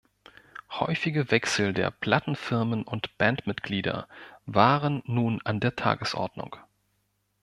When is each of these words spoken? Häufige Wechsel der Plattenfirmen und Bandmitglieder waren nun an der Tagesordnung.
Häufige 0.71 1.29
Wechsel 1.29 1.73
der 1.73 1.91
Plattenfirmen 1.91 2.81
und 2.81 3.15
Bandmitglieder 3.19 4.07
waren 4.47 5.03
nun 5.05 5.41
an 5.43 5.59
der 5.59 5.75
Tagesordnung. 5.75 6.55